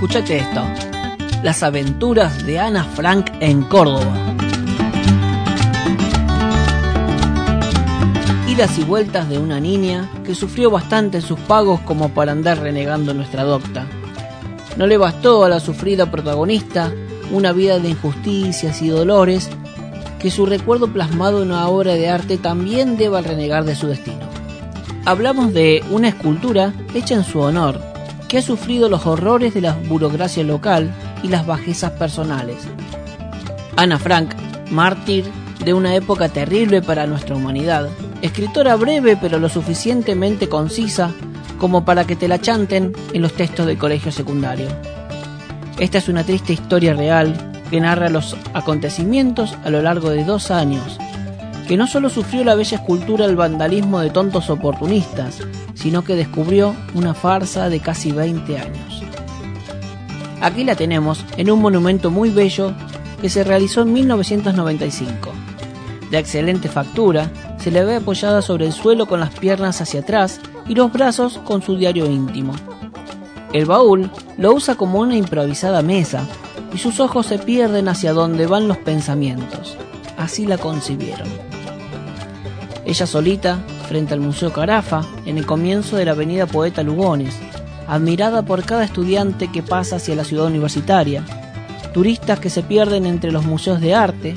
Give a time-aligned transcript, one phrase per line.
[0.00, 0.62] Escuchate esto.
[1.42, 4.16] Las aventuras de Ana Frank en Córdoba.
[8.48, 13.12] Idas y vueltas de una niña que sufrió bastante sus pagos como para andar renegando
[13.12, 13.84] nuestra docta.
[14.78, 16.90] No le bastó a la sufrida protagonista
[17.30, 19.50] una vida de injusticias y dolores
[20.18, 24.30] que su recuerdo plasmado en una obra de arte también deba renegar de su destino.
[25.04, 27.89] Hablamos de una escultura hecha en su honor,
[28.30, 30.94] que ha sufrido los horrores de la burocracia local
[31.24, 32.58] y las bajezas personales.
[33.76, 34.36] Ana Frank,
[34.70, 35.24] mártir
[35.64, 37.88] de una época terrible para nuestra humanidad,
[38.22, 41.10] escritora breve pero lo suficientemente concisa
[41.58, 44.68] como para que te la chanten en los textos del colegio secundario.
[45.80, 47.34] Esta es una triste historia real
[47.68, 50.98] que narra los acontecimientos a lo largo de dos años,
[51.66, 55.40] que no solo sufrió la bella escultura el vandalismo de tontos oportunistas,
[55.80, 59.02] sino que descubrió una farsa de casi 20 años.
[60.42, 62.72] Aquí la tenemos en un monumento muy bello
[63.20, 65.30] que se realizó en 1995.
[66.10, 70.40] De excelente factura, se le ve apoyada sobre el suelo con las piernas hacia atrás
[70.66, 72.52] y los brazos con su diario íntimo.
[73.52, 76.26] El baúl lo usa como una improvisada mesa
[76.74, 79.76] y sus ojos se pierden hacia donde van los pensamientos.
[80.16, 81.28] Así la concibieron.
[82.84, 83.58] Ella solita,
[83.90, 87.36] frente al Museo Carafa, en el comienzo de la avenida Poeta Lugones,
[87.88, 91.24] admirada por cada estudiante que pasa hacia la ciudad universitaria,
[91.92, 94.36] turistas que se pierden entre los museos de arte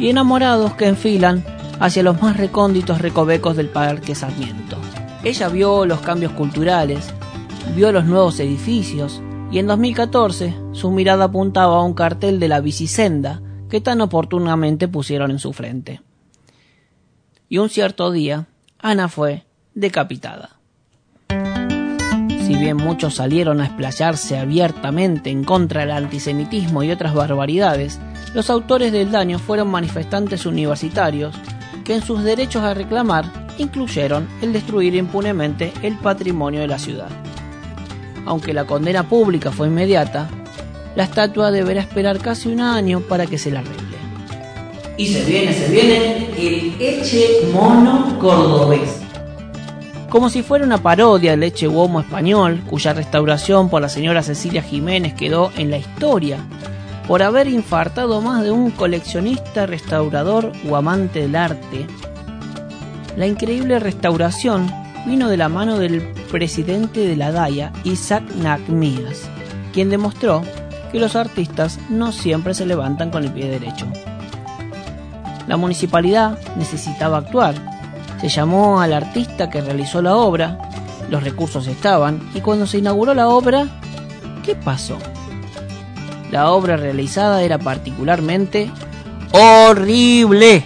[0.00, 1.44] y enamorados que enfilan
[1.78, 4.76] hacia los más recónditos recovecos del Parque Sarmiento.
[5.22, 7.14] Ella vio los cambios culturales,
[7.76, 12.60] vio los nuevos edificios y en 2014 su mirada apuntaba a un cartel de la
[12.60, 16.00] bicisenda que tan oportunamente pusieron en su frente.
[17.48, 18.48] Y un cierto día,
[18.80, 20.50] Ana fue decapitada.
[21.28, 27.98] Si bien muchos salieron a explayarse abiertamente en contra del antisemitismo y otras barbaridades,
[28.34, 31.34] los autores del daño fueron manifestantes universitarios
[31.84, 33.24] que en sus derechos a reclamar
[33.58, 37.10] incluyeron el destruir impunemente el patrimonio de la ciudad.
[38.26, 40.28] Aunque la condena pública fue inmediata,
[40.94, 43.87] la estatua deberá esperar casi un año para que se la arregle.
[44.98, 49.00] Y se viene, se viene el Eche Mono Cordobés.
[50.10, 54.60] Como si fuera una parodia del Eche Huomo español, cuya restauración por la señora Cecilia
[54.60, 56.38] Jiménez quedó en la historia
[57.06, 61.86] por haber infartado más de un coleccionista, restaurador o amante del arte.
[63.16, 64.68] La increíble restauración
[65.06, 69.30] vino de la mano del presidente de la DAIA, Isaac Nacmías,
[69.72, 70.42] quien demostró
[70.90, 73.86] que los artistas no siempre se levantan con el pie derecho.
[75.48, 77.54] La municipalidad necesitaba actuar.
[78.20, 80.58] Se llamó al artista que realizó la obra,
[81.08, 83.66] los recursos estaban, y cuando se inauguró la obra,
[84.44, 84.98] ¿qué pasó?
[86.30, 88.70] La obra realizada era particularmente
[89.32, 90.62] horrible.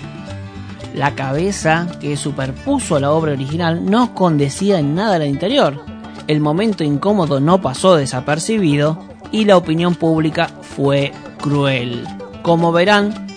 [0.94, 5.84] La cabeza que superpuso la obra original no condecía en nada al interior.
[6.26, 8.98] El momento incómodo no pasó desapercibido
[9.30, 12.04] y la opinión pública fue cruel.
[12.42, 13.28] Como verán,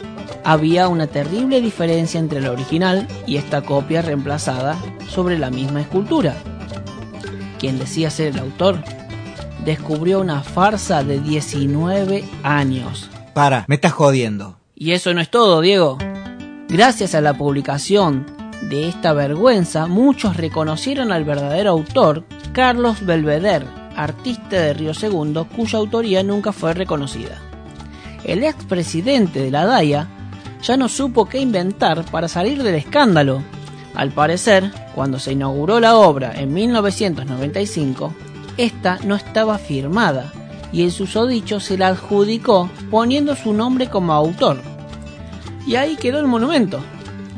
[0.46, 4.78] había una terrible diferencia entre la original y esta copia reemplazada
[5.10, 6.36] sobre la misma escultura.
[7.60, 8.78] Quien decía ser el autor
[9.66, 13.10] descubrió una farsa de 19 años.
[13.34, 14.60] Para, me estás jodiendo.
[14.76, 15.98] Y eso no es todo, Diego.
[16.70, 18.28] Gracias a la publicación
[18.70, 22.24] de esta vergüenza, muchos reconocieron al verdadero autor,
[22.54, 27.42] Carlos Belvedere, artista de Río Segundo, cuya autoría nunca fue reconocida.
[28.24, 30.15] El expresidente de la DAIA
[30.66, 33.44] ya no supo qué inventar para salir del escándalo.
[33.94, 38.14] Al parecer, cuando se inauguró la obra en 1995,
[38.58, 40.34] esta no estaba firmada
[40.72, 44.62] y el susodicho se la adjudicó poniendo su nombre como autor.
[45.68, 46.80] Y ahí quedó el monumento,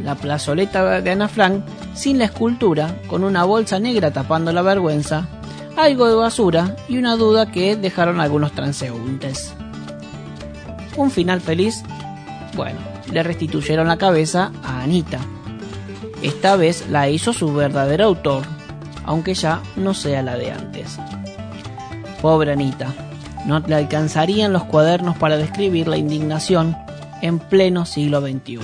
[0.01, 1.63] la plazoleta de Ana Frank
[1.93, 5.27] sin la escultura, con una bolsa negra tapando la vergüenza,
[5.75, 9.53] algo de basura y una duda que dejaron algunos transeúntes.
[10.95, 11.83] Un final feliz,
[12.57, 12.79] bueno,
[13.11, 15.19] le restituyeron la cabeza a Anita.
[16.23, 18.43] Esta vez la hizo su verdadero autor,
[19.05, 20.97] aunque ya no sea la de antes.
[22.19, 22.93] Pobre Anita,
[23.45, 26.75] no le alcanzarían los cuadernos para describir la indignación
[27.21, 28.59] en pleno siglo XXI.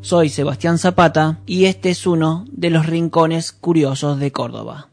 [0.00, 4.86] Soy Sebastián Zapata y este es uno de los rincones curiosos de Córdoba.